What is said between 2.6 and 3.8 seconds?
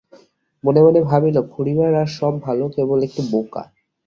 কেবল একটু বোকা!